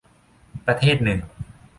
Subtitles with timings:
[0.65, 1.19] ประเทศหนึ่ง